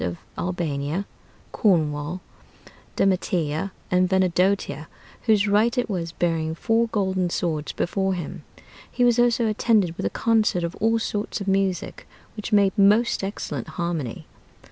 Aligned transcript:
of 0.03 0.17
Albania, 0.35 1.05
Cornwall, 1.51 2.21
Demetia, 2.95 3.69
and 3.91 4.09
Venedotia, 4.09 4.87
whose 5.27 5.47
right 5.47 5.77
it 5.77 5.87
was, 5.87 6.11
bearing 6.11 6.55
four 6.55 6.87
golden 6.87 7.29
swords 7.29 7.71
before 7.73 8.15
him. 8.15 8.43
He 8.91 9.03
was 9.03 9.19
also 9.19 9.45
attended 9.45 9.95
with 9.97 10.05
a 10.07 10.09
concert 10.09 10.63
of 10.63 10.73
all 10.77 10.97
sorts 10.97 11.39
of 11.39 11.47
music, 11.47 12.07
which 12.35 12.51
made 12.51 12.75
most 12.79 13.23
excellent 13.23 13.67
harmony. 13.77 14.25